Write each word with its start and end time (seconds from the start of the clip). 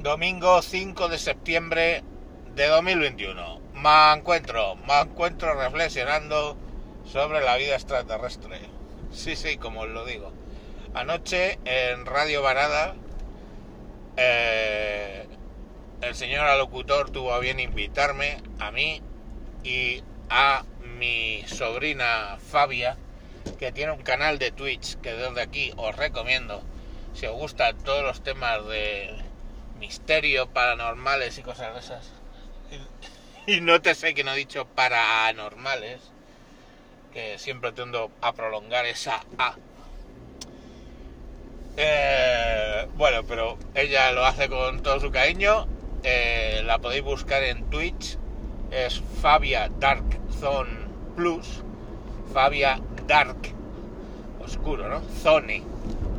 Domingo 0.00 0.62
5 0.62 1.08
de 1.08 1.18
septiembre 1.18 2.04
de 2.54 2.68
2021. 2.68 3.60
Me 3.74 4.12
encuentro, 4.12 4.76
me 4.76 5.00
encuentro 5.00 5.54
reflexionando 5.54 6.56
sobre 7.04 7.40
la 7.40 7.56
vida 7.56 7.74
extraterrestre. 7.74 8.60
Sí, 9.10 9.34
sí, 9.34 9.56
como 9.56 9.80
os 9.80 9.88
lo 9.88 10.04
digo. 10.04 10.32
Anoche 10.94 11.58
en 11.64 12.06
Radio 12.06 12.42
Varada 12.42 12.94
eh, 14.16 15.26
el 16.00 16.14
señor 16.14 16.44
alocutor 16.46 17.10
tuvo 17.10 17.34
a 17.34 17.40
bien 17.40 17.58
invitarme 17.58 18.40
a 18.60 18.70
mí 18.70 19.02
y 19.64 20.04
a 20.30 20.64
mi 20.96 21.42
sobrina 21.48 22.38
Fabia, 22.38 22.96
que 23.58 23.72
tiene 23.72 23.90
un 23.90 24.02
canal 24.02 24.38
de 24.38 24.52
Twitch 24.52 24.94
que 25.00 25.12
desde 25.14 25.42
aquí 25.42 25.72
os 25.76 25.96
recomiendo. 25.96 26.62
Si 27.14 27.26
os 27.26 27.34
gustan 27.34 27.76
todos 27.78 28.04
los 28.04 28.22
temas 28.22 28.64
de 28.68 29.27
misterio, 29.78 30.48
paranormales 30.48 31.38
y 31.38 31.42
cosas 31.42 31.74
de 31.74 31.80
esas. 31.80 32.12
Y 33.46 33.62
no 33.62 33.80
te 33.80 33.94
sé 33.94 34.12
que 34.12 34.24
no 34.24 34.32
he 34.32 34.36
dicho 34.36 34.66
paranormales, 34.66 36.02
que 37.14 37.38
siempre 37.38 37.72
tiendo 37.72 38.10
a 38.20 38.34
prolongar 38.34 38.84
esa 38.84 39.24
A. 39.38 39.56
Eh, 41.78 42.86
bueno, 42.94 43.22
pero 43.24 43.56
ella 43.74 44.12
lo 44.12 44.26
hace 44.26 44.50
con 44.50 44.82
todo 44.82 45.00
su 45.00 45.10
cariño. 45.10 45.66
Eh, 46.02 46.60
la 46.66 46.78
podéis 46.78 47.04
buscar 47.04 47.42
en 47.42 47.70
Twitch. 47.70 48.18
Es 48.70 49.00
Fabia 49.22 49.70
Dark 49.78 50.04
Zone 50.40 50.86
Plus. 51.16 51.62
Fabia 52.34 52.78
Dark 53.06 53.54
Oscuro, 54.40 54.90
¿no? 54.90 55.00
Zone 55.22 55.62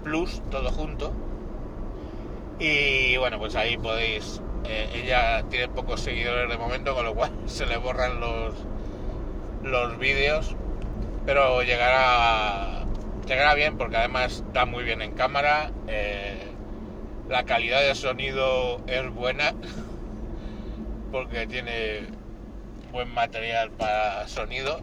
Plus, 0.04 0.41
todo 0.49 0.71
junto. 0.71 1.13
Y 2.59 3.18
bueno, 3.18 3.40
pues 3.40 3.55
ahí 3.55 3.77
podéis. 3.77 4.41
eh, 4.66 4.90
ella 4.94 5.44
tiene 5.49 5.68
pocos 5.70 6.02
seguidores 6.02 6.49
de 6.49 6.58
momento, 6.58 6.94
con 6.94 7.05
lo 7.05 7.15
cual 7.15 7.32
se 7.46 7.65
le 7.65 7.77
borran 7.77 8.20
los, 8.20 8.55
los 9.63 9.98
vídeos. 9.98 10.55
Pero 11.26 11.62
llegará, 11.63 12.85
llegará 13.27 13.54
bien 13.55 13.77
porque 13.77 13.98
además 13.98 14.43
está 14.48 14.65
muy 14.65 14.84
bien 14.84 15.02
en 15.02 15.13
cámara. 15.13 15.71
eh, 15.87 16.46
la 17.30 17.43
calidad 17.43 17.82
de 17.82 17.93
sonido 17.93 18.82
es 18.87 19.07
buena 19.13 19.54
porque 21.12 21.46
tiene 21.46 22.07
buen 22.91 23.13
material 23.13 23.70
para 23.71 24.27
sonido. 24.27 24.82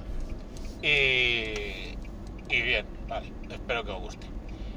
Y, 0.82 1.96
y 2.48 2.62
bien, 2.62 2.86
vale, 3.08 3.32
espero 3.50 3.84
que 3.84 3.90
os 3.90 4.00
guste. 4.00 4.35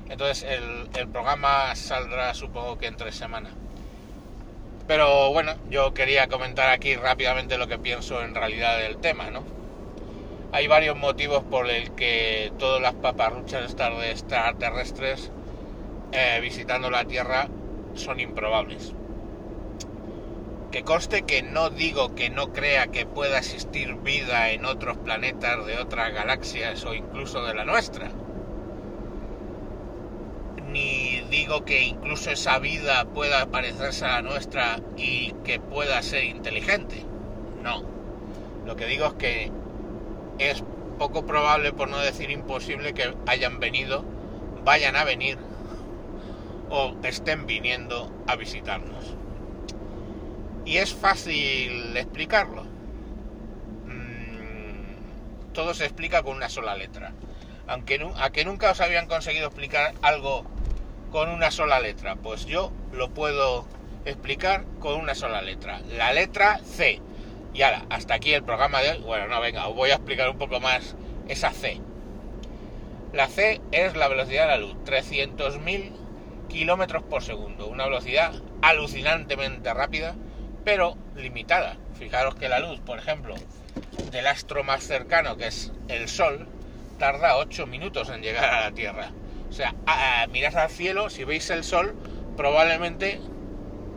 Entonces 0.09 0.43
el, 0.43 1.07
programa 1.09 1.75
saldrá 1.75 2.33
supongo 2.33 2.77
que 2.77 2.87
entre 2.87 3.11
semana. 3.11 3.51
Pero 4.87 5.31
bueno, 5.31 5.53
yo 5.69 5.93
quería 5.93 6.27
comentar 6.27 6.69
aquí 6.69 6.95
rápidamente 6.95 7.57
lo 7.57 7.67
que 7.67 7.77
pienso 7.77 8.23
en 8.23 8.33
realidad 8.33 8.79
del 8.79 8.97
tema, 8.97 9.29
¿no? 9.29 9.43
Hay 10.51 10.67
varios 10.67 10.97
motivos 10.97 11.43
por 11.43 11.69
el 11.69 11.91
que 11.91 12.51
todas 12.57 12.81
las 12.81 12.95
paparruchas 12.95 13.75
de 13.77 14.11
extraterrestres 14.11 15.31
eh, 16.11 16.39
visitando 16.41 16.89
la 16.89 17.05
Tierra 17.05 17.47
son 17.93 18.19
improbables. 18.19 18.93
Que 20.71 20.83
conste 20.83 21.21
que 21.21 21.43
no 21.43 21.69
digo 21.69 22.15
que 22.15 22.31
no 22.31 22.51
crea 22.51 22.87
que 22.87 23.05
pueda 23.05 23.37
existir 23.37 23.93
vida 23.93 24.49
en 24.49 24.65
otros 24.65 24.97
planetas 24.97 25.67
de 25.67 25.77
otras 25.77 26.13
galaxias 26.13 26.83
o 26.85 26.95
incluso 26.95 27.45
de 27.45 27.53
la 27.53 27.65
nuestra 27.65 28.09
ni 30.71 31.21
digo 31.29 31.65
que 31.65 31.81
incluso 31.81 32.31
esa 32.31 32.59
vida 32.59 33.05
pueda 33.05 33.47
parecerse 33.47 34.05
a 34.05 34.15
la 34.15 34.21
nuestra 34.21 34.79
y 34.97 35.33
que 35.43 35.59
pueda 35.59 36.01
ser 36.01 36.25
inteligente. 36.25 37.03
No. 37.63 37.83
Lo 38.65 38.75
que 38.75 38.85
digo 38.85 39.07
es 39.07 39.13
que 39.13 39.51
es 40.37 40.63
poco 40.97 41.25
probable, 41.25 41.73
por 41.73 41.89
no 41.89 41.97
decir 41.99 42.29
imposible, 42.29 42.93
que 42.93 43.13
hayan 43.27 43.59
venido, 43.59 44.03
vayan 44.63 44.95
a 44.95 45.03
venir 45.03 45.37
o 46.69 46.95
estén 47.03 47.45
viniendo 47.45 48.11
a 48.27 48.35
visitarnos. 48.35 49.15
Y 50.65 50.77
es 50.77 50.93
fácil 50.93 51.97
explicarlo. 51.97 52.63
Mm, 53.85 55.53
todo 55.53 55.73
se 55.73 55.85
explica 55.85 56.21
con 56.21 56.35
una 56.35 56.49
sola 56.49 56.75
letra. 56.75 57.13
Aunque 57.67 57.99
a 58.17 58.29
que 58.31 58.45
nunca 58.45 58.71
os 58.71 58.81
habían 58.81 59.07
conseguido 59.07 59.47
explicar 59.47 59.93
algo 60.01 60.43
con 61.11 61.29
una 61.29 61.51
sola 61.51 61.79
letra, 61.79 62.15
pues 62.15 62.45
yo 62.45 62.71
lo 62.91 63.09
puedo 63.09 63.67
explicar 64.05 64.65
con 64.79 64.95
una 64.95 65.15
sola 65.15 65.41
letra. 65.41 65.81
La 65.95 66.13
letra 66.13 66.59
C. 66.63 67.01
Y 67.53 67.61
ahora, 67.63 67.85
hasta 67.89 68.13
aquí 68.13 68.33
el 68.33 68.43
programa 68.43 68.81
de 68.81 68.91
hoy. 68.91 68.99
Bueno, 68.99 69.27
no, 69.27 69.41
venga, 69.41 69.67
os 69.67 69.75
voy 69.75 69.91
a 69.91 69.95
explicar 69.95 70.29
un 70.29 70.37
poco 70.37 70.59
más 70.59 70.95
esa 71.27 71.51
C. 71.51 71.79
La 73.13 73.27
C 73.27 73.59
es 73.71 73.95
la 73.95 74.07
velocidad 74.07 74.43
de 74.43 74.47
la 74.49 74.57
luz, 74.57 74.75
300.000 74.85 75.91
kilómetros 76.47 77.03
por 77.03 77.23
segundo, 77.23 77.67
una 77.67 77.85
velocidad 77.85 78.33
alucinantemente 78.61 79.73
rápida, 79.73 80.15
pero 80.63 80.95
limitada. 81.15 81.77
Fijaros 81.97 82.35
que 82.35 82.49
la 82.49 82.59
luz, 82.59 82.79
por 82.81 82.99
ejemplo, 82.99 83.33
del 84.11 84.27
astro 84.27 84.63
más 84.63 84.83
cercano, 84.83 85.37
que 85.37 85.47
es 85.47 85.71
el 85.87 86.07
Sol, 86.07 86.47
tarda 86.99 87.37
8 87.37 87.65
minutos 87.65 88.09
en 88.09 88.21
llegar 88.21 88.45
a 88.45 88.61
la 88.61 88.71
Tierra. 88.71 89.11
O 89.49 89.51
sea, 89.51 89.73
a- 89.85 90.27
mirad 90.27 90.55
al 90.57 90.69
cielo, 90.69 91.09
si 91.09 91.23
veis 91.23 91.49
el 91.49 91.63
Sol, 91.63 91.95
probablemente 92.37 93.19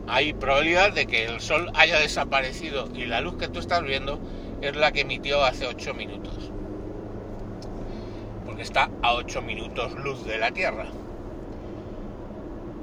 hay 0.07 0.33
probabilidad 0.33 0.91
de 0.91 1.05
que 1.05 1.25
el 1.25 1.39
Sol 1.41 1.69
haya 1.75 1.99
desaparecido 1.99 2.89
y 2.93 3.05
la 3.05 3.21
luz 3.21 3.37
que 3.37 3.47
tú 3.47 3.59
estás 3.59 3.83
viendo 3.83 4.19
es 4.61 4.75
la 4.75 4.91
que 4.91 5.01
emitió 5.01 5.43
hace 5.43 5.67
8 5.67 5.93
minutos. 5.93 6.51
Porque 8.45 8.63
está 8.63 8.89
a 9.01 9.13
8 9.13 9.41
minutos 9.41 9.93
luz 9.93 10.25
de 10.25 10.37
la 10.37 10.51
Tierra. 10.51 10.85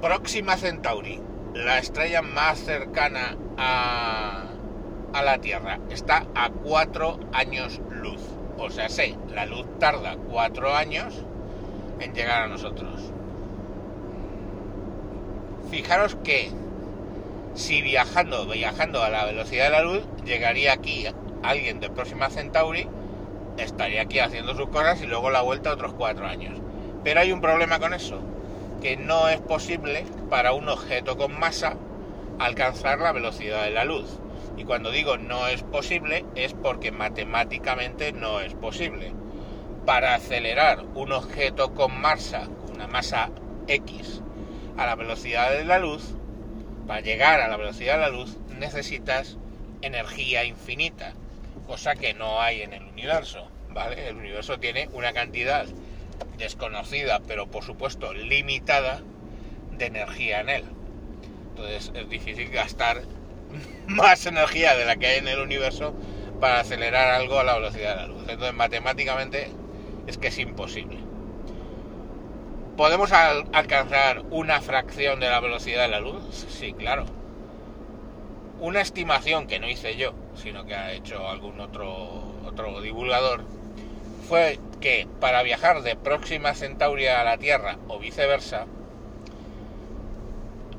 Próxima 0.01 0.57
Centauri, 0.57 1.21
la 1.55 1.79
estrella 1.79 2.23
más 2.23 2.59
cercana 2.61 3.37
a, 3.59 4.45
a 5.13 5.23
la 5.23 5.39
Tierra, 5.39 5.79
está 5.91 6.25
a 6.35 6.51
4 6.51 7.19
años 7.33 7.81
luz. 7.91 8.21
O 8.57 8.71
sea, 8.71 8.89
sé, 8.89 9.17
la 9.35 9.45
luz 9.47 9.67
tarda 9.79 10.17
4 10.31 10.75
años 10.75 11.25
en 12.01 12.15
llegar 12.15 12.43
a 12.43 12.49
nosotros. 12.49 13.13
Fijaros 15.71 16.17
que 16.25 16.51
si 17.55 17.83
viajando, 17.83 18.47
viajando 18.47 19.03
a 19.03 19.11
la 19.11 19.25
velocidad 19.25 19.65
de 19.65 19.71
la 19.71 19.83
luz, 19.83 20.03
llegaría 20.25 20.73
aquí 20.73 21.07
alguien 21.43 21.81
de 21.81 21.91
Próxima 21.91 22.31
Centauri, 22.31 22.89
estaría 23.57 24.03
aquí 24.03 24.19
haciendo 24.19 24.55
sus 24.55 24.69
cosas 24.69 25.01
y 25.03 25.07
luego 25.07 25.31
la 25.31 25.43
vuelta 25.43 25.73
otros 25.73 25.93
cuatro 25.95 26.27
años. 26.27 26.59
Pero 27.05 27.21
hay 27.21 27.33
un 27.33 27.41
problema 27.41 27.79
con 27.79 27.95
eso, 27.95 28.21
que 28.81 28.97
no 28.97 29.29
es 29.29 29.41
posible 29.41 30.05
para 30.29 30.53
un 30.53 30.69
objeto 30.69 31.17
con 31.17 31.39
masa 31.39 31.77
alcanzar 32.39 32.99
la 33.01 33.13
velocidad 33.13 33.65
de 33.65 33.71
la 33.71 33.85
luz. 33.85 34.19
Y 34.57 34.65
cuando 34.65 34.91
digo 34.91 35.17
no 35.19 35.47
es 35.47 35.63
posible, 35.63 36.25
es 36.35 36.55
porque 36.55 36.93
matemáticamente 36.93 38.13
no 38.13 38.41
es 38.41 38.55
posible. 38.55 39.13
Para 39.91 40.15
acelerar 40.15 40.85
un 40.95 41.11
objeto 41.11 41.75
con 41.75 42.01
masa, 42.01 42.47
una 42.73 42.87
masa 42.87 43.29
X, 43.67 44.23
a 44.77 44.87
la 44.87 44.95
velocidad 44.95 45.51
de 45.51 45.65
la 45.65 45.81
luz, 45.81 46.15
para 46.87 47.01
llegar 47.01 47.41
a 47.41 47.49
la 47.49 47.57
velocidad 47.57 47.95
de 47.95 48.03
la 48.03 48.09
luz 48.09 48.37
necesitas 48.57 49.37
energía 49.83 50.45
infinita, 50.45 51.15
cosa 51.67 51.97
que 51.97 52.15
no 52.15 52.41
hay 52.41 52.63
en 52.63 52.73
el 52.73 52.85
universo, 52.85 53.51
¿vale? 53.71 54.07
El 54.07 54.15
universo 54.19 54.61
tiene 54.61 54.89
una 54.93 55.13
cantidad 55.13 55.67
desconocida, 56.39 57.19
pero 57.27 57.49
por 57.49 57.65
supuesto 57.65 58.15
limitada, 58.15 59.03
de 59.73 59.87
energía 59.87 60.41
en 60.41 60.51
él. 60.51 60.65
Entonces 61.49 61.91
es 61.97 62.09
difícil 62.09 62.49
gastar 62.51 63.03
más 63.89 64.25
energía 64.25 64.77
de 64.77 64.85
la 64.85 64.95
que 64.95 65.09
hay 65.09 65.19
en 65.19 65.27
el 65.27 65.41
universo 65.41 65.97
para 66.41 66.61
acelerar 66.61 67.09
algo 67.13 67.41
a 67.41 67.43
la 67.43 67.55
velocidad 67.55 67.97
de 67.97 68.03
la 68.03 68.07
luz. 68.07 68.23
Entonces 68.29 68.55
matemáticamente 68.55 69.51
es 70.11 70.19
que 70.19 70.29
es 70.29 70.39
imposible. 70.39 70.99
¿Podemos 72.77 73.13
al- 73.13 73.45
alcanzar 73.53 74.23
una 74.31 74.61
fracción 74.61 75.21
de 75.21 75.29
la 75.29 75.41
velocidad 75.41 75.83
de 75.83 75.89
la 75.89 76.01
luz? 76.01 76.23
Sí, 76.49 76.73
claro. 76.73 77.05
Una 78.61 78.81
estimación 78.83 79.47
que 79.47 79.59
no 79.59 79.69
hice 79.69 79.97
yo, 79.97 80.13
sino 80.35 80.67
que 80.67 80.75
ha 80.75 80.93
hecho 80.93 81.29
algún 81.29 81.61
otro, 81.61 82.35
otro 82.45 82.81
divulgador, 82.83 83.43
fue 84.29 84.59
que 84.81 85.09
para 85.21 85.43
viajar 85.43 85.83
de 85.83 85.97
Próxima 85.97 86.55
Centauri 86.55 87.07
a 87.07 87.25
la 87.25 87.39
Tierra 87.39 87.79
o 87.89 87.99
viceversa, 87.99 88.67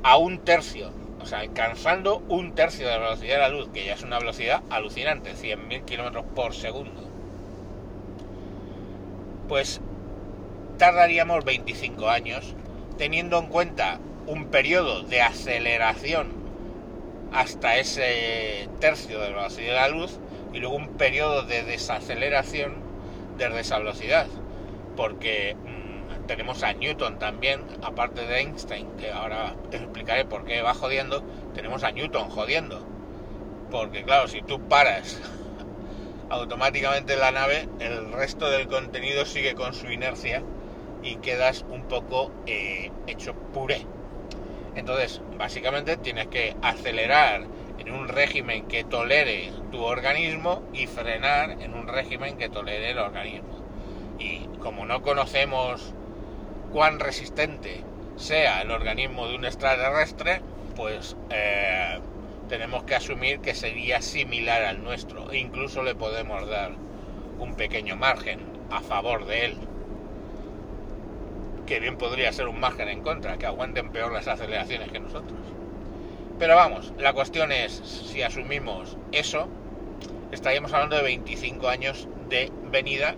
a 0.03 0.17
un 0.17 0.39
tercio, 0.39 0.91
o 1.21 1.25
sea, 1.25 1.39
alcanzando 1.39 2.17
un 2.27 2.53
tercio 2.55 2.87
de 2.87 2.93
la 2.93 2.99
velocidad 2.99 3.35
de 3.35 3.39
la 3.41 3.49
luz, 3.49 3.69
que 3.69 3.85
ya 3.85 3.93
es 3.93 4.03
una 4.03 4.19
velocidad 4.19 4.63
alucinante, 4.69 5.35
100.000 5.35 5.83
kilómetros 5.83 6.25
por 6.35 6.53
segundo, 6.53 7.01
pues 9.51 9.81
tardaríamos 10.77 11.44
25 11.44 12.07
años, 12.07 12.56
teniendo 12.98 13.38
en 13.38 13.48
cuenta 13.48 14.00
un 14.25 14.45
periodo 14.45 15.03
de 15.03 15.21
aceleración 15.21 16.31
hasta 17.33 17.75
ese 17.75 18.69
tercio 18.80 19.19
de 19.19 19.31
la 19.31 19.36
velocidad 19.36 19.68
de 19.68 19.74
la 19.74 19.88
luz 19.89 20.19
y 20.53 20.59
luego 20.59 20.77
un 20.77 20.95
periodo 20.95 21.44
de 21.44 21.63
desaceleración 21.63 22.75
desde 23.38 23.59
esa 23.59 23.80
velocidad. 23.80 24.25
Porque 24.95 25.57
mm, 25.57 26.27
tenemos 26.27 26.63
a 26.63 26.71
Newton 26.71 27.19
también, 27.19 27.59
aparte 27.81 28.25
de 28.25 28.39
Einstein, 28.39 28.88
que 28.95 29.12
ahora 29.12 29.57
te 29.69 29.75
explicaré 29.75 30.24
por 30.24 30.45
qué 30.45 30.62
va 30.62 30.74
jodiendo, 30.74 31.25
tenemos 31.53 31.83
a 31.83 31.92
Newton 31.92 32.30
jodiendo. 32.30 32.88
Porque 33.69 34.06
claro, 34.06 34.30
si 34.30 34.42
tú 34.44 34.62
paras 34.69 35.19
automáticamente 36.31 37.17
la 37.17 37.31
nave, 37.31 37.67
el 37.79 38.11
resto 38.13 38.49
del 38.49 38.67
contenido 38.67 39.25
sigue 39.25 39.53
con 39.53 39.73
su 39.73 39.91
inercia 39.91 40.41
y 41.03 41.17
quedas 41.17 41.65
un 41.69 41.83
poco 41.83 42.31
eh, 42.47 42.89
hecho 43.05 43.33
puré. 43.53 43.85
Entonces, 44.75 45.21
básicamente 45.37 45.97
tienes 45.97 46.27
que 46.27 46.55
acelerar 46.61 47.43
en 47.77 47.91
un 47.91 48.07
régimen 48.07 48.67
que 48.67 48.85
tolere 48.85 49.51
tu 49.71 49.83
organismo 49.83 50.63
y 50.73 50.87
frenar 50.87 51.61
en 51.61 51.73
un 51.73 51.87
régimen 51.87 52.37
que 52.37 52.47
tolere 52.47 52.91
el 52.91 52.99
organismo. 52.99 53.59
Y 54.17 54.45
como 54.59 54.85
no 54.85 55.01
conocemos 55.01 55.93
cuán 56.71 56.99
resistente 56.99 57.83
sea 58.15 58.61
el 58.61 58.71
organismo 58.71 59.27
de 59.27 59.35
un 59.35 59.43
extraterrestre, 59.43 60.41
pues 60.77 61.17
eh, 61.29 61.99
tenemos 62.51 62.83
que 62.83 62.95
asumir 62.95 63.39
que 63.39 63.56
sería 63.56 64.01
similar 64.01 64.65
al 64.65 64.83
nuestro 64.83 65.31
e 65.31 65.38
incluso 65.38 65.83
le 65.83 65.95
podemos 65.95 66.45
dar 66.50 66.74
un 67.39 67.56
pequeño 67.56 67.95
margen 67.95 68.42
a 68.69 68.81
favor 68.81 69.25
de 69.25 69.45
él 69.45 69.57
que 71.65 71.80
bien 71.80 71.95
podría 71.95 72.33
ser 72.33 72.50
un 72.50 72.59
margen 72.59 72.89
en 72.89 73.03
contra, 73.03 73.38
que 73.38 73.45
aguanten 73.45 73.94
peor 73.94 74.12
las 74.12 74.27
aceleraciones 74.27 74.92
que 74.92 75.00
nosotros. 75.00 75.39
Pero 76.39 76.57
vamos, 76.57 76.92
la 76.98 77.13
cuestión 77.13 77.53
es, 77.53 77.71
si 77.71 78.21
asumimos 78.21 78.98
eso, 79.13 79.48
estaríamos 80.33 80.74
hablando 80.74 80.98
de 80.98 81.03
25 81.03 81.69
años 81.69 82.09
de 82.27 82.51
venida, 82.69 83.15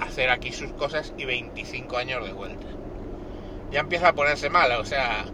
hacer 0.00 0.28
aquí 0.28 0.50
sus 0.50 0.72
cosas 0.72 1.14
y 1.16 1.24
25 1.24 1.98
años 1.98 2.26
de 2.26 2.32
vuelta. 2.32 2.66
Ya 3.70 3.78
empieza 3.78 4.08
a 4.08 4.14
ponerse 4.14 4.50
mal, 4.50 4.72
o 4.72 4.84
sea, 4.84 5.26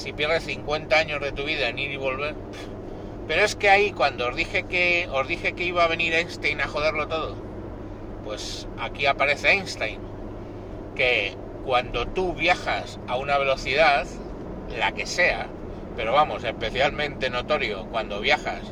si 0.00 0.12
pierdes 0.12 0.44
50 0.44 0.96
años 0.96 1.20
de 1.20 1.32
tu 1.32 1.44
vida 1.44 1.68
en 1.68 1.78
ir 1.78 1.90
y 1.90 1.96
volver. 1.96 2.34
Pero 3.28 3.44
es 3.44 3.54
que 3.54 3.68
ahí 3.68 3.92
cuando 3.92 4.28
os 4.28 4.34
dije 4.34 4.64
que 4.64 5.08
os 5.12 5.28
dije 5.28 5.52
que 5.52 5.64
iba 5.64 5.84
a 5.84 5.88
venir 5.88 6.14
Einstein 6.14 6.60
a 6.60 6.66
joderlo 6.66 7.06
todo, 7.06 7.36
pues 8.24 8.66
aquí 8.80 9.06
aparece 9.06 9.50
Einstein, 9.50 10.00
que 10.96 11.36
cuando 11.64 12.06
tú 12.08 12.32
viajas 12.32 12.98
a 13.06 13.16
una 13.16 13.38
velocidad, 13.38 14.06
la 14.76 14.92
que 14.92 15.06
sea, 15.06 15.46
pero 15.96 16.12
vamos, 16.12 16.42
especialmente 16.44 17.30
notorio 17.30 17.86
cuando 17.90 18.20
viajas 18.20 18.62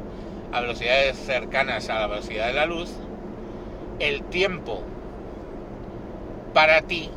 a 0.53 0.61
velocidades 0.61 1.19
cercanas 1.19 1.91
a 1.91 2.01
la 2.01 2.07
velocidad 2.07 2.47
de 2.47 2.55
la 2.55 2.67
luz, 2.67 2.91
el 3.99 4.23
tiempo 4.25 4.83
para 6.55 6.83
ti 6.83 7.11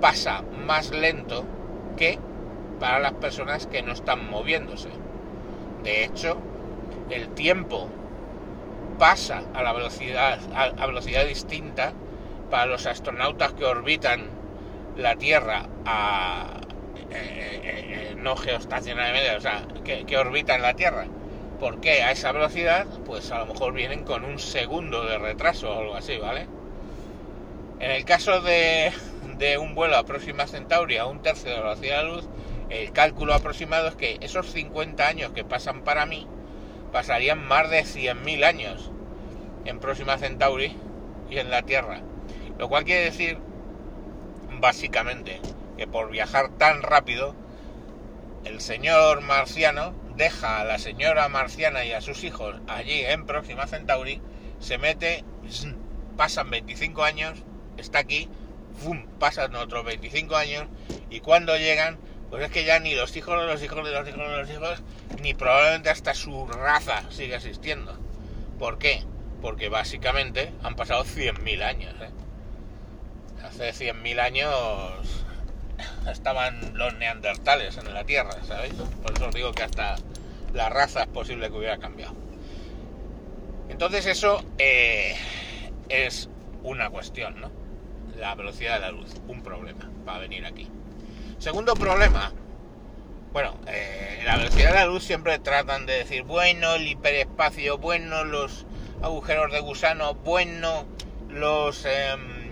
pasa 0.00 0.42
más 0.66 0.90
lento 0.90 1.44
que 1.96 2.18
para 2.78 2.98
las 2.98 3.12
personas 3.14 3.66
que 3.66 3.82
no 3.82 3.92
están 3.92 4.28
moviéndose. 4.28 4.88
De 5.82 6.04
hecho, 6.04 6.36
el 7.10 7.28
tiempo 7.30 7.88
pasa 8.98 9.42
a 9.54 9.62
la 9.62 9.72
velocidad 9.72 10.38
a, 10.54 10.86
velocidad 10.86 11.26
distinta 11.26 11.92
para 12.50 12.66
los 12.66 12.86
astronautas 12.86 13.52
que 13.52 13.64
orbitan 13.64 14.24
la 14.96 15.16
Tierra 15.16 15.66
a 15.84 16.60
eh, 17.10 17.14
eh, 17.14 17.60
eh, 17.64 18.14
no 18.16 18.36
geoestacionariamente, 18.36 19.36
o 19.36 19.40
sea, 19.40 19.62
que, 19.84 20.16
orbitan 20.16 20.62
la 20.62 20.74
Tierra. 20.74 21.06
¿Por 21.60 21.80
qué 21.80 22.02
a 22.02 22.10
esa 22.10 22.32
velocidad? 22.32 22.86
Pues 23.04 23.30
a 23.30 23.38
lo 23.38 23.46
mejor 23.46 23.72
vienen 23.72 24.04
con 24.04 24.24
un 24.24 24.38
segundo 24.38 25.04
de 25.04 25.18
retraso 25.18 25.70
o 25.70 25.80
algo 25.80 25.94
así, 25.94 26.16
¿vale? 26.18 26.46
En 27.78 27.90
el 27.90 28.04
caso 28.04 28.40
de, 28.40 28.92
de 29.38 29.58
un 29.58 29.74
vuelo 29.74 29.96
a 29.96 30.04
Próxima 30.04 30.46
Centauri 30.46 30.96
a 30.96 31.06
un 31.06 31.22
tercio 31.22 31.50
de 31.50 31.56
la 31.56 31.62
velocidad 31.62 31.98
de 31.98 32.02
la 32.02 32.14
luz, 32.14 32.28
el 32.70 32.92
cálculo 32.92 33.34
aproximado 33.34 33.88
es 33.88 33.94
que 33.94 34.18
esos 34.20 34.50
50 34.50 35.06
años 35.06 35.32
que 35.32 35.44
pasan 35.44 35.82
para 35.82 36.06
mí 36.06 36.26
pasarían 36.92 37.46
más 37.46 37.70
de 37.70 37.84
100.000 37.84 38.44
años 38.44 38.90
en 39.64 39.78
Próxima 39.80 40.18
Centauri 40.18 40.76
y 41.30 41.38
en 41.38 41.50
la 41.50 41.62
Tierra. 41.62 42.00
Lo 42.58 42.68
cual 42.68 42.84
quiere 42.84 43.04
decir 43.04 43.38
básicamente 44.60 45.40
que 45.76 45.86
por 45.86 46.10
viajar 46.10 46.50
tan 46.56 46.82
rápido, 46.82 47.34
el 48.44 48.60
señor 48.60 49.20
marciano 49.20 49.92
deja 50.16 50.60
a 50.60 50.64
la 50.64 50.78
señora 50.78 51.28
marciana 51.28 51.84
y 51.84 51.92
a 51.92 52.00
sus 52.00 52.24
hijos 52.24 52.56
allí 52.68 53.02
en 53.04 53.26
Próxima 53.26 53.66
Centauri, 53.66 54.20
se 54.60 54.78
mete, 54.78 55.24
pasan 56.16 56.48
25 56.50 57.02
años, 57.02 57.42
está 57.76 57.98
aquí, 57.98 58.28
pasan 59.18 59.54
otros 59.56 59.84
25 59.84 60.36
años 60.36 60.66
y 61.10 61.20
cuando 61.20 61.56
llegan, 61.56 61.98
pues 62.30 62.44
es 62.44 62.50
que 62.50 62.64
ya 62.64 62.78
ni 62.78 62.94
los 62.94 63.16
hijos 63.16 63.38
de 63.40 63.46
los 63.46 63.62
hijos 63.62 63.84
de 63.84 63.92
los 63.92 64.08
hijos 64.08 64.18
de 64.18 64.36
los 64.36 64.50
hijos, 64.50 64.82
ni 65.20 65.34
probablemente 65.34 65.90
hasta 65.90 66.14
su 66.14 66.46
raza 66.46 67.02
sigue 67.10 67.36
existiendo. 67.36 67.96
¿Por 68.58 68.78
qué? 68.78 69.04
Porque 69.42 69.68
básicamente 69.68 70.52
han 70.62 70.74
pasado 70.74 71.04
100.000 71.04 71.62
años. 71.62 71.94
¿eh? 72.00 72.10
hace 73.46 73.72
100.000 73.72 74.20
años 74.20 75.24
estaban 76.10 76.76
los 76.76 76.94
neandertales 76.94 77.76
en 77.76 77.92
la 77.92 78.04
Tierra, 78.04 78.42
¿sabéis? 78.44 78.74
Por 79.02 79.12
eso 79.12 79.28
os 79.28 79.34
digo 79.34 79.52
que 79.52 79.62
hasta 79.62 79.96
la 80.52 80.68
raza 80.68 81.02
es 81.02 81.08
posible 81.08 81.48
que 81.48 81.56
hubiera 81.56 81.78
cambiado. 81.78 82.14
Entonces 83.68 84.06
eso 84.06 84.42
eh, 84.58 85.16
es 85.88 86.28
una 86.62 86.90
cuestión, 86.90 87.40
¿no? 87.40 87.50
La 88.16 88.34
velocidad 88.34 88.74
de 88.74 88.80
la 88.80 88.90
luz, 88.90 89.10
un 89.28 89.42
problema 89.42 89.90
para 90.04 90.20
venir 90.20 90.46
aquí. 90.46 90.68
Segundo 91.38 91.74
problema, 91.74 92.32
bueno, 93.32 93.54
eh, 93.66 94.22
la 94.24 94.36
velocidad 94.36 94.70
de 94.70 94.74
la 94.76 94.86
luz 94.86 95.04
siempre 95.04 95.38
tratan 95.38 95.86
de 95.86 95.92
decir, 95.98 96.22
bueno, 96.22 96.74
el 96.74 96.88
hiperespacio, 96.88 97.78
bueno, 97.78 98.24
los 98.24 98.66
agujeros 99.02 99.52
de 99.52 99.60
gusano, 99.60 100.14
bueno, 100.14 100.86
los... 101.28 101.84
Em, 101.84 102.46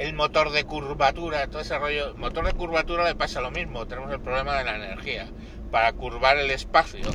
el 0.00 0.14
motor 0.14 0.50
de 0.50 0.64
curvatura, 0.64 1.46
todo 1.48 1.60
ese 1.60 1.78
rollo. 1.78 2.14
Motor 2.16 2.46
de 2.46 2.54
curvatura 2.54 3.04
le 3.04 3.14
pasa 3.14 3.42
lo 3.42 3.50
mismo, 3.50 3.86
tenemos 3.86 4.10
el 4.10 4.20
problema 4.20 4.56
de 4.56 4.64
la 4.64 4.76
energía. 4.76 5.28
Para 5.70 5.92
curvar 5.92 6.38
el 6.38 6.50
espacio 6.50 7.06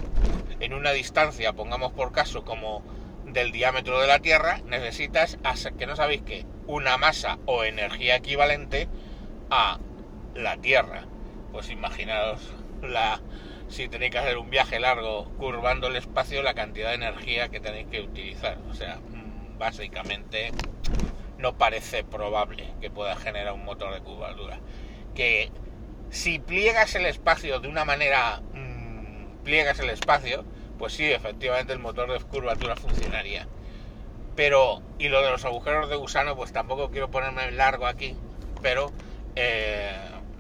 en 0.60 0.74
una 0.74 0.92
distancia, 0.92 1.54
pongamos 1.54 1.94
por 1.94 2.12
caso 2.12 2.46
como 2.46 2.84
del 3.26 3.52
diámetro 3.52 4.00
de 4.00 4.08
la 4.08 4.20
Tierra, 4.20 4.62
necesitas, 4.68 5.40
que 5.80 5.88
no 5.88 5.96
sabéis 5.96 6.22
qué, 6.22 6.46
una 6.68 6.98
masa 6.98 7.40
o 7.46 7.64
energía 7.64 8.18
equivalente 8.18 8.88
a 9.50 9.80
la 10.36 10.58
Tierra. 10.58 11.06
Pues 11.52 11.70
imaginaos 11.70 12.54
la, 12.82 13.22
si 13.70 13.88
tenéis 13.88 14.12
que 14.12 14.20
hacer 14.20 14.38
un 14.38 14.50
viaje 14.50 14.80
largo 14.80 15.26
curvando 15.38 15.88
el 15.88 15.96
espacio, 15.96 16.44
la 16.44 16.54
cantidad 16.54 16.90
de 16.90 16.96
energía 16.96 17.50
que 17.50 17.60
tenéis 17.60 17.88
que 17.88 18.02
utilizar. 18.02 18.58
O 18.70 18.74
sea, 18.74 18.98
mm, 18.98 19.58
básicamente 19.58 20.52
no 21.38 21.58
parece 21.58 22.04
probable 22.04 22.74
que 22.82 22.90
pueda 22.90 23.16
generar 23.16 23.54
un 23.54 23.66
motor 23.66 23.94
de 23.94 24.02
curvatura. 24.02 24.60
Que 25.14 25.52
si 26.10 26.40
pliegas 26.40 26.96
el 26.96 27.06
espacio 27.06 27.60
de 27.60 27.68
una 27.68 27.86
manera, 27.86 28.42
mm, 28.54 29.44
pliegas 29.44 29.80
el 29.80 29.90
espacio, 29.90 30.46
pues 30.78 30.94
sí, 30.94 31.12
efectivamente 31.12 31.74
el 31.74 31.80
motor 31.80 32.12
de 32.12 32.20
curvatura 32.26 32.76
funcionaría. 32.76 33.48
Pero, 34.36 34.82
y 35.00 35.08
lo 35.08 35.22
de 35.22 35.32
los 35.32 35.46
agujeros 35.46 35.90
de 35.90 35.96
gusano, 35.96 36.36
pues 36.36 36.52
tampoco 36.52 36.92
quiero 36.92 37.10
ponerme 37.10 37.52
largo 37.52 37.88
aquí, 37.88 38.16
pero 38.62 38.92
eh, 39.36 39.94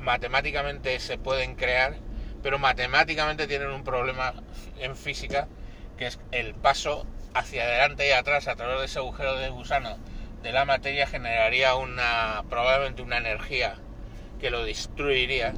matemáticamente 0.05 0.99
se 0.99 1.17
pueden 1.17 1.55
crear, 1.55 1.95
pero 2.41 2.59
matemáticamente 2.59 3.47
tienen 3.47 3.71
un 3.71 3.83
problema 3.83 4.33
en 4.79 4.95
física, 4.95 5.47
que 5.97 6.07
es 6.07 6.19
el 6.31 6.55
paso 6.55 7.05
hacia 7.33 7.63
adelante 7.63 8.07
y 8.07 8.11
atrás 8.11 8.47
a 8.47 8.55
través 8.55 8.79
de 8.79 8.85
ese 8.85 8.99
agujero 8.99 9.35
de 9.35 9.49
gusano 9.49 9.97
de 10.41 10.51
la 10.51 10.63
materia 10.63 11.07
generaría 11.07 11.75
una 11.75 12.43
probablemente 12.49 13.01
una 13.01 13.17
energía 13.17 13.77
que 14.39 14.51
lo 14.51 14.63
destruiría 14.63 15.53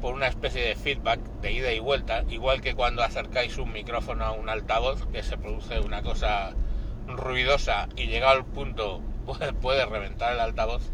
por 0.00 0.12
una 0.12 0.26
especie 0.26 0.60
de 0.60 0.74
feedback 0.74 1.20
de 1.40 1.52
ida 1.52 1.72
y 1.72 1.78
vuelta, 1.78 2.24
igual 2.28 2.60
que 2.60 2.74
cuando 2.74 3.04
acercáis 3.04 3.56
un 3.58 3.72
micrófono 3.72 4.24
a 4.24 4.32
un 4.32 4.48
altavoz, 4.48 5.06
que 5.06 5.22
se 5.22 5.38
produce 5.38 5.78
una 5.78 6.02
cosa 6.02 6.52
ruidosa 7.06 7.88
y 7.96 8.06
llegado 8.06 8.32
al 8.32 8.44
punto 8.44 9.00
puede, 9.62 9.86
reventar 9.86 10.32
el 10.32 10.40
altavoz, 10.40 10.90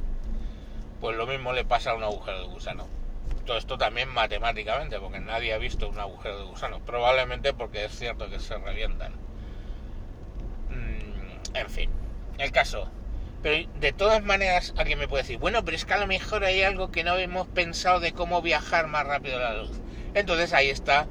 pues 1.01 1.17
lo 1.17 1.27
mismo 1.27 1.53
le 1.53 1.65
pasa 1.65 1.93
a 1.93 1.95
un 1.95 2.03
agujero 2.03 2.41
de 2.41 2.47
gusano. 2.47 2.87
Todo 3.47 3.57
esto 3.57 3.79
también 3.79 4.09
matemáticamente, 4.09 4.99
porque 4.99 5.21
nadie 5.21 5.53
ha 5.53 5.59
visto 5.59 5.89
un 5.89 5.99
agujero 5.99 6.39
de 6.39 6.45
gusano, 6.45 6.81
probablemente 6.81 7.53
porque 7.55 7.85
es 7.85 7.99
cierto 7.99 8.29
que 8.29 8.39
se 8.39 8.57
revientan. 8.59 9.13
Mm, 10.69 11.57
en 11.57 11.71
fin 11.71 11.91
el 12.41 12.53
caso. 12.53 12.89
Pero 13.43 13.71
de 13.81 13.93
todas 13.93 14.23
maneras, 14.23 14.75
alguien 14.77 14.99
me 14.99 15.09
puede 15.09 15.23
decir, 15.23 15.39
bueno, 15.39 15.65
pero 15.65 15.77
es 15.77 15.85
que 15.85 15.95
a 15.95 15.99
lo 15.99 16.07
mejor 16.07 16.45
hay 16.45 16.63
algo 16.63 16.91
que 16.91 17.05
no 17.05 17.17
hemos 17.17 17.47
pensado 17.49 18.01
de 18.01 18.13
cómo 18.13 18.43
viajar 18.43 18.87
más 18.87 19.07
rápido 19.07 19.39
la 19.39 19.57
luz. 19.57 19.81
Entonces 20.15 20.53
ahí 20.53 20.69
está 20.69 21.07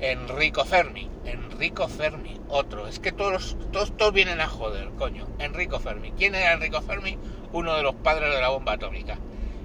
Enrico 0.00 0.64
Fermi. 0.64 1.10
Enrico 1.24 1.88
Fermi, 1.88 2.40
otro. 2.48 2.86
Es 2.86 3.00
que 3.00 3.10
todos, 3.10 3.56
todos, 3.72 3.96
todos 3.96 4.12
vienen 4.12 4.40
a 4.40 4.46
joder, 4.46 4.90
coño. 4.90 5.26
Enrico 5.38 5.80
Fermi. 5.80 6.12
¿Quién 6.12 6.34
era 6.34 6.52
Enrico 6.52 6.80
Fermi? 6.80 7.18
Uno 7.54 7.76
de 7.76 7.84
los 7.84 7.94
padres 7.94 8.34
de 8.34 8.40
la 8.40 8.48
bomba 8.48 8.72
atómica. 8.72 9.16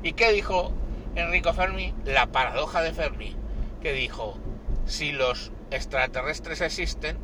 ¿Y 0.04 0.14
qué 0.14 0.32
dijo 0.32 0.72
Enrico 1.16 1.54
Fermi? 1.54 1.92
La 2.06 2.28
paradoja 2.28 2.84
de 2.84 2.94
Fermi. 2.94 3.36
Que 3.82 3.94
dijo, 3.94 4.38
si 4.86 5.12
los 5.12 5.52
extraterrestres 5.72 6.62
existen, 6.62 7.18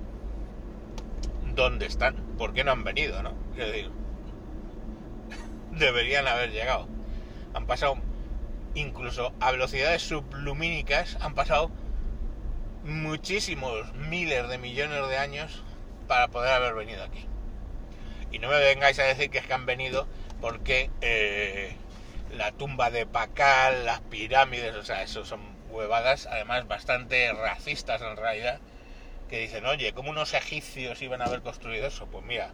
¿dónde 1.54 1.86
están? 1.86 2.16
¿Por 2.40 2.54
qué 2.54 2.64
no 2.64 2.72
han 2.72 2.84
venido, 2.84 3.22
no? 3.22 3.36
Es 3.52 3.58
decir, 3.72 3.92
deberían 5.70 6.28
haber 6.28 6.52
llegado. 6.52 6.88
Han 7.54 7.68
pasado, 7.68 7.98
incluso 8.74 9.34
a 9.40 9.52
velocidades 9.52 10.02
sublumínicas, 10.02 11.16
han 11.22 11.36
pasado 11.36 11.70
muchísimos 12.84 13.94
miles 13.94 14.50
de 14.50 14.58
millones 14.58 15.08
de 15.10 15.18
años 15.20 15.64
para 16.08 16.28
poder 16.30 16.54
haber 16.54 16.74
venido 16.74 17.04
aquí. 17.04 17.28
Y 18.32 18.40
no 18.40 18.50
me 18.50 18.60
vengáis 18.60 18.98
a 18.98 19.04
decir 19.04 19.30
que 19.30 19.38
es 19.38 19.46
que 19.46 19.54
han 19.54 19.68
venido 19.68 20.08
porque 20.46 20.92
eh, 21.02 21.76
la 22.38 22.52
tumba 22.52 22.92
de 22.92 23.08
Pacal, 23.08 23.84
las 23.84 24.02
pirámides, 24.02 24.76
o 24.76 24.84
sea, 24.84 25.02
eso 25.02 25.26
son 25.26 25.40
huevadas, 25.72 26.28
además 26.28 26.68
bastante 26.68 27.34
racistas 27.34 28.00
en 28.04 28.16
realidad, 28.16 28.60
que 29.28 29.40
dicen, 29.40 29.66
oye, 29.66 29.92
¿cómo 29.94 30.12
unos 30.12 30.36
egipcios 30.36 31.02
iban 31.02 31.24
a 31.24 31.26
haber 31.26 31.42
construido 31.42 31.88
eso? 31.88 32.06
Pues 32.06 32.24
mira, 32.24 32.52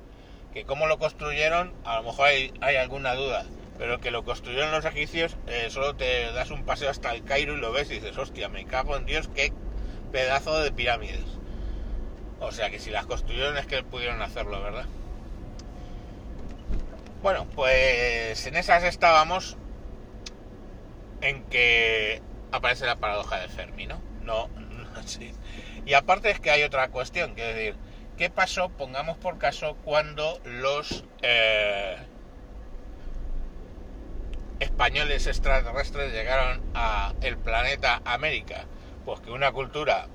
que 0.53 0.63
cómo 0.63 0.88
lo 0.88 1.00
construyeron, 1.00 1.74
a 1.83 1.98
lo 1.98 2.03
mejor 2.03 2.27
hay, 2.27 2.75
alguna 2.77 3.13
duda, 3.13 3.43
pero 3.77 4.00
que 4.00 4.10
lo 4.10 4.24
construyeron 4.24 4.71
los 4.71 4.86
egipcios, 4.86 5.36
eh, 5.48 5.67
solo 5.69 5.93
te 5.93 6.31
das 6.31 6.50
un 6.50 6.63
paseo 6.63 6.89
hasta 6.89 7.13
el 7.13 7.25
Cairo 7.25 7.57
y 7.57 7.60
lo 7.60 7.74
ves 7.74 7.91
y 7.91 7.95
dices, 7.95 8.17
hostia, 8.17 8.48
me 8.48 8.63
cago 8.63 8.95
en 8.95 9.05
Dios, 9.05 9.29
qué 9.36 9.51
pedazo 10.13 10.62
de 10.62 10.71
pirámides. 10.71 11.25
O 12.39 12.53
sea 12.53 12.69
que 12.69 12.79
si 12.79 12.89
las 12.89 13.05
construyeron 13.05 13.57
es 13.57 13.65
que 13.65 13.83
pudieron 13.83 14.21
hacerlo, 14.21 14.62
¿verdad? 14.62 14.86
Bueno, 17.22 17.46
pues 17.54 18.48
en 18.48 18.56
esas 18.56 18.84
estábamos 18.84 19.56
en 21.22 21.44
que 21.44 22.20
aparece 22.51 22.88
la 22.88 22.96
paradoja 22.96 23.40
de 23.40 23.48
Fermi, 23.48 23.86
¿no? 23.86 24.01
No, 24.24 24.48
no 24.94 25.04
sí. 25.06 25.32
Y 25.86 25.94
aparte 25.94 26.32
es 26.32 26.40
que 26.40 26.50
hay 26.50 26.63
otra 26.63 26.90
cuestión, 26.90 27.36
que 27.36 27.48
es 27.48 27.56
decir, 27.56 27.75
¿qué 28.18 28.32
pasó, 28.32 28.70
pongamos 28.70 29.18
por 29.18 29.38
caso, 29.38 29.78
cuando 29.84 30.40
los 30.46 31.04
eh, 31.22 31.98
españoles 34.60 35.28
extraterrestres 35.28 36.12
llegaron 36.13 36.60
a 36.74 37.13
el 37.22 37.38
planeta 37.38 38.01
América? 38.04 38.66
Pues 39.06 39.20
que 39.20 39.30
una 39.30 39.51
cultura 39.51 40.08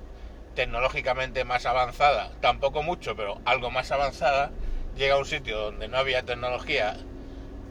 tecnológicamente 0.56 1.44
más 1.44 1.66
avanzada, 1.66 2.32
tampoco 2.40 2.82
mucho, 2.82 3.14
pero 3.14 3.40
algo 3.44 3.70
más 3.70 3.92
avanzada, 3.92 4.50
llega 4.96 5.14
a 5.14 5.18
un 5.18 5.26
sitio 5.26 5.58
donde 5.58 5.88
no 5.88 5.98
había 5.98 6.22
tecnología 6.24 6.96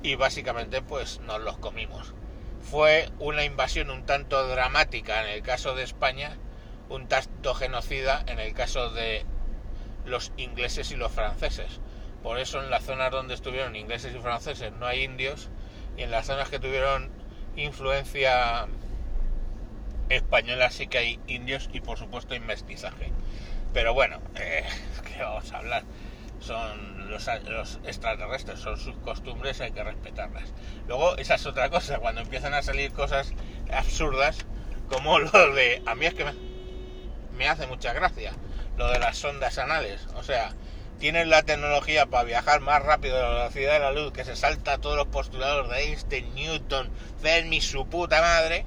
y 0.04 0.16
básicamente 0.16 0.82
pues 0.82 1.20
nos 1.22 1.42
los 1.42 1.58
comimos. 1.58 2.14
Fue 2.62 3.10
una 3.20 3.44
invasión 3.44 3.90
un 3.90 4.06
tanto 4.06 4.48
dramática 4.48 5.24
en 5.24 5.30
el 5.30 5.42
caso 5.42 5.76
de 5.76 5.84
España, 5.84 6.38
un 6.90 7.08
tanto 7.08 7.54
genocida 7.54 8.24
en 8.28 8.40
el 8.40 8.54
caso 8.54 8.92
de 8.92 9.26
los 10.06 10.32
ingleses 10.38 10.92
y 10.92 10.96
los 10.96 11.12
franceses. 11.12 11.80
Por 12.24 12.40
eso 12.40 12.62
en 12.64 12.70
las 12.70 12.84
zonas 12.84 13.12
donde 13.12 13.34
estuvieron 13.34 13.76
ingleses 13.76 14.16
y 14.16 14.20
franceses 14.20 14.72
no 14.74 14.86
hay 14.86 15.04
indios 15.04 15.50
y 15.98 16.04
en 16.04 16.12
las 16.12 16.28
zonas 16.28 16.50
que 16.50 16.60
tuvieron 16.60 17.12
influencia 17.56 18.68
española 20.10 20.70
sí 20.70 20.88
que 20.88 20.98
hay 20.98 21.20
indios 21.28 21.70
y 21.74 21.82
por 21.82 21.98
supuesto 21.98 22.34
hay 22.34 22.40
mestizaje. 22.40 23.12
Pero 23.74 23.94
bueno, 23.94 24.22
eh, 24.36 24.64
¿qué 25.06 25.22
vamos 25.22 25.52
a 25.52 25.58
hablar? 25.58 25.84
Son 26.46 27.10
los, 27.10 27.28
los, 27.48 27.80
extraterrestres, 27.86 28.60
son 28.60 28.78
sus 28.78 28.96
costumbres, 28.98 29.62
hay 29.62 29.72
que 29.72 29.84
respetarlas. 29.84 30.54
Luego, 30.88 31.18
esa 31.18 31.36
es 31.36 31.46
otra 31.46 31.70
cosa, 31.70 32.00
cuando 32.00 32.22
empiezan 32.22 32.54
a 32.54 32.62
salir 32.62 32.92
cosas 32.92 33.34
absurdas, 33.72 34.46
como 34.90 35.20
lo 35.20 35.54
de... 35.54 35.82
A 35.86 35.96
mí 35.96 36.06
es 36.06 36.14
que 36.14 36.26
me, 36.26 36.34
me 37.38 37.50
hace 37.50 37.68
mucha 37.68 37.94
gracia, 37.94 38.34
lo 38.78 38.92
de 38.92 39.00
las 39.00 39.18
sondas 39.18 39.58
anales. 39.58 40.08
O 40.16 40.24
sea, 40.24 40.52
tienen 41.00 41.30
la 41.30 41.44
tecnología 41.44 42.06
para 42.06 42.24
viajar 42.24 42.62
más 42.62 42.84
rápido 42.84 43.18
a 43.18 43.22
la 43.22 43.38
velocidad 43.40 43.74
de 43.74 43.80
la 43.80 43.92
luz, 43.92 44.14
que 44.14 44.26
se 44.26 44.36
salta 44.36 44.74
a 44.74 44.78
todos 44.78 44.98
los 44.98 45.08
postulados 45.08 45.70
de 45.70 45.84
Einstein, 45.84 46.36
Newton, 46.36 46.92
Fermi, 47.22 47.62
su 47.62 47.88
puta 47.88 48.22
madre 48.22 48.66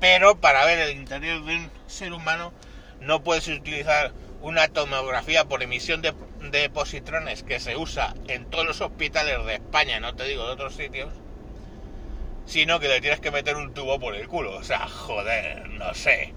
pero 0.00 0.40
para 0.40 0.64
ver 0.66 0.78
el 0.78 0.96
interior 0.96 1.44
de 1.44 1.56
un 1.56 1.70
ser 1.86 2.12
humano 2.12 2.52
no 3.00 3.22
puedes 3.22 3.48
utilizar 3.48 4.12
una 4.46 4.68
tomografía 4.68 5.44
por 5.46 5.64
emisión 5.64 6.02
de, 6.02 6.70
positrones 6.70 7.42
que 7.42 7.58
se 7.58 7.76
usa 7.76 8.14
en 8.28 8.48
todos 8.48 8.64
los 8.64 8.80
hospitales 8.80 9.44
de 9.44 9.54
España, 9.54 9.98
no 9.98 10.14
te 10.14 10.22
digo 10.22 10.46
de 10.46 10.52
otros 10.52 10.76
sitios, 10.76 11.12
sino 12.44 12.78
que 12.78 12.86
le 12.86 13.00
tienes 13.00 13.18
que 13.18 13.32
meter 13.32 13.56
un 13.56 13.74
tubo 13.74 13.98
por 13.98 14.14
el 14.14 14.28
culo. 14.28 14.54
O 14.56 14.62
sea, 14.62 14.86
joder, 14.86 15.68
no 15.70 15.92
sé. 15.94 16.32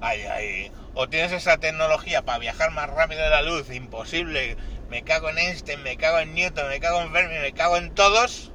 Ay, 0.00 0.22
ay. 0.22 0.72
O 0.94 1.10
tienes 1.10 1.32
esa 1.32 1.58
tecnología 1.58 2.22
para 2.22 2.38
viajar 2.38 2.70
más 2.70 2.88
rápido 2.88 3.22
de 3.22 3.28
la 3.28 3.42
luz, 3.42 3.70
imposible. 3.70 4.56
Me 4.88 5.02
cago 5.02 5.28
en 5.28 5.36
Einstein, 5.36 5.82
me 5.82 5.98
cago 5.98 6.18
en 6.18 6.34
Newton, 6.34 6.66
me 6.66 6.80
cago 6.80 7.02
en 7.02 7.12
Fermi, 7.12 7.38
me 7.40 7.52
cago 7.52 7.76
en 7.76 7.94
todos. 7.94 8.52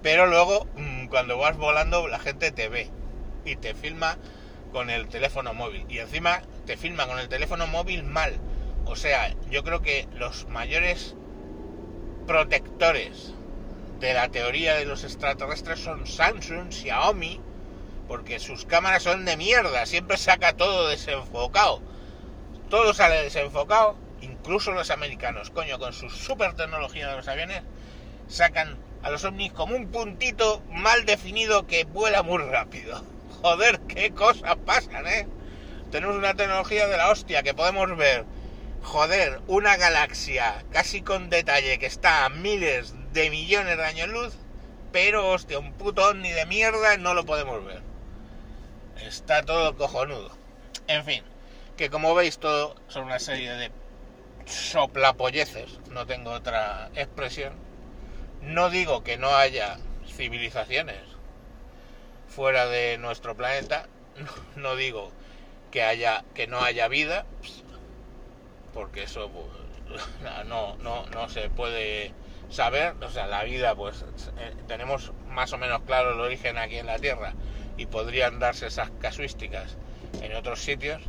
Pero 0.00 0.28
luego, 0.28 0.68
mm, 0.76 1.08
cuando 1.08 1.38
vas 1.38 1.56
volando, 1.56 2.06
la 2.06 2.20
gente 2.20 2.52
te 2.52 2.68
ve 2.68 2.88
y 3.44 3.56
te 3.56 3.74
filma 3.74 4.16
con 4.72 4.90
el 4.90 5.08
teléfono 5.08 5.54
móvil. 5.54 5.84
Y 5.88 5.98
encima 5.98 6.42
te 6.66 6.76
filma 6.76 7.06
con 7.06 7.18
el 7.18 7.28
teléfono 7.28 7.66
móvil 7.66 8.04
mal. 8.04 8.34
O 8.86 8.96
sea, 8.96 9.34
yo 9.50 9.62
creo 9.64 9.82
que 9.82 10.08
los 10.14 10.46
mayores 10.48 11.14
protectores 12.26 13.34
de 14.00 14.14
la 14.14 14.28
teoría 14.28 14.74
de 14.74 14.84
los 14.84 15.04
extraterrestres 15.04 15.80
son 15.80 16.06
Samsung, 16.06 16.70
Xiaomi, 16.70 17.40
porque 18.06 18.38
sus 18.38 18.64
cámaras 18.64 19.02
son 19.02 19.24
de 19.24 19.36
mierda, 19.36 19.84
siempre 19.86 20.16
saca 20.16 20.54
todo 20.54 20.88
desenfocado. 20.88 21.82
Todo 22.70 22.94
sale 22.94 23.22
desenfocado, 23.22 23.96
incluso 24.20 24.72
los 24.72 24.90
americanos, 24.90 25.50
coño, 25.50 25.78
con 25.78 25.92
su 25.92 26.08
super 26.10 26.54
tecnología 26.54 27.08
de 27.08 27.16
los 27.16 27.28
aviones, 27.28 27.62
sacan 28.28 28.78
a 29.02 29.10
los 29.10 29.24
ovnis 29.24 29.52
como 29.52 29.76
un 29.76 29.88
puntito 29.88 30.62
mal 30.70 31.04
definido 31.04 31.66
que 31.66 31.84
vuela 31.84 32.22
muy 32.22 32.38
rápido. 32.38 33.02
Joder, 33.42 33.80
qué 33.80 34.12
cosas 34.12 34.56
pasan, 34.64 35.06
¿eh? 35.06 35.26
Tenemos 35.90 36.16
una 36.16 36.34
tecnología 36.34 36.86
de 36.86 36.96
la 36.96 37.10
hostia 37.10 37.42
que 37.42 37.54
podemos 37.54 37.96
ver. 37.96 38.24
Joder, 38.82 39.40
una 39.46 39.76
galaxia 39.76 40.64
casi 40.72 41.02
con 41.02 41.30
detalle 41.30 41.78
que 41.78 41.86
está 41.86 42.24
a 42.24 42.28
miles 42.28 42.94
de 43.12 43.30
millones 43.30 43.76
de 43.76 43.84
años 43.84 44.08
luz, 44.08 44.34
pero 44.92 45.30
hostia, 45.30 45.58
un 45.58 45.72
puto 45.72 46.14
ni 46.14 46.30
de 46.30 46.46
mierda 46.46 46.96
no 46.96 47.14
lo 47.14 47.24
podemos 47.24 47.64
ver. 47.64 47.82
Está 49.06 49.42
todo 49.42 49.76
cojonudo. 49.76 50.30
En 50.86 51.04
fin, 51.04 51.22
que 51.76 51.90
como 51.90 52.14
veis 52.14 52.38
todo 52.38 52.74
son 52.88 53.04
una 53.04 53.18
serie 53.18 53.52
de 53.52 53.70
soplapolleces, 54.46 55.80
no 55.90 56.06
tengo 56.06 56.32
otra 56.32 56.90
expresión. 56.94 57.52
No 58.42 58.70
digo 58.70 59.04
que 59.04 59.16
no 59.16 59.34
haya 59.34 59.78
civilizaciones 60.06 61.17
fuera 62.38 62.66
de 62.66 62.98
nuestro 62.98 63.36
planeta. 63.36 63.88
No 64.54 64.76
digo 64.76 65.10
que 65.72 65.82
haya 65.82 66.24
que 66.34 66.46
no 66.46 66.60
haya 66.60 66.86
vida, 66.86 67.26
porque 68.72 69.02
eso 69.02 69.28
pues, 69.28 70.02
no, 70.46 70.76
no, 70.76 71.06
no 71.06 71.28
se 71.28 71.50
puede 71.50 72.12
saber. 72.48 72.94
O 73.02 73.10
sea, 73.10 73.26
la 73.26 73.42
vida, 73.42 73.74
pues 73.74 74.04
eh, 74.38 74.54
tenemos 74.68 75.12
más 75.28 75.52
o 75.52 75.58
menos 75.58 75.82
claro 75.82 76.12
el 76.12 76.20
origen 76.20 76.58
aquí 76.58 76.76
en 76.76 76.86
la 76.86 77.00
Tierra 77.00 77.34
y 77.76 77.86
podrían 77.86 78.38
darse 78.38 78.68
esas 78.68 78.90
casuísticas 79.00 79.76
en 80.22 80.36
otros 80.36 80.60
sitios. 80.60 81.02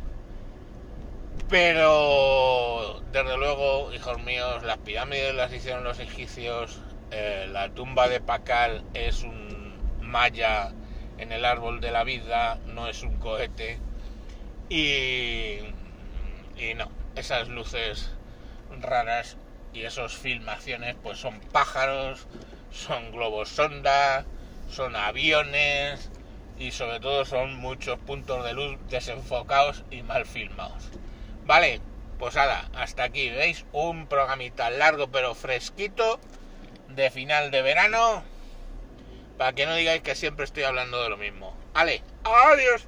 Pero, 1.48 3.02
desde 3.12 3.36
luego, 3.36 3.92
hijos 3.92 4.20
míos, 4.22 4.64
las 4.64 4.78
pirámides 4.78 5.34
las 5.34 5.52
hicieron 5.52 5.84
los 5.84 6.00
egipcios, 6.00 6.80
eh, 7.12 7.48
la 7.52 7.68
tumba 7.70 8.08
de 8.08 8.20
Pacal 8.20 8.82
es 8.94 9.22
un 9.22 9.74
maya 10.00 10.72
en 11.20 11.32
el 11.32 11.44
árbol 11.44 11.80
de 11.80 11.92
la 11.92 12.02
vida, 12.02 12.58
no 12.66 12.88
es 12.88 13.02
un 13.02 13.18
cohete. 13.18 13.78
Y, 14.70 15.58
y 16.56 16.74
no, 16.74 16.90
esas 17.14 17.48
luces 17.48 18.10
raras 18.80 19.36
y 19.74 19.82
esas 19.82 20.14
filmaciones 20.14 20.96
pues 21.02 21.18
son 21.18 21.40
pájaros, 21.52 22.26
son 22.70 23.12
globos 23.12 23.50
sonda, 23.50 24.24
son 24.70 24.96
aviones 24.96 26.10
y 26.58 26.70
sobre 26.70 27.00
todo 27.00 27.24
son 27.24 27.56
muchos 27.56 27.98
puntos 27.98 28.44
de 28.44 28.54
luz 28.54 28.78
desenfocados 28.88 29.84
y 29.90 30.02
mal 30.02 30.24
filmados. 30.24 30.90
Vale, 31.44 31.80
pues 32.18 32.34
nada, 32.34 32.68
hasta 32.74 33.04
aquí, 33.04 33.28
¿veis? 33.28 33.66
Un 33.72 34.06
programita 34.06 34.70
largo 34.70 35.08
pero 35.08 35.34
fresquito 35.34 36.18
de 36.88 37.10
final 37.10 37.50
de 37.50 37.62
verano 37.62 38.22
para 39.40 39.54
que 39.54 39.64
no 39.64 39.74
digáis 39.74 40.02
que 40.02 40.14
siempre 40.14 40.44
estoy 40.44 40.64
hablando 40.64 41.02
de 41.02 41.08
lo 41.08 41.16
mismo. 41.16 41.56
¡Ale! 41.72 42.02
¡Adiós! 42.24 42.86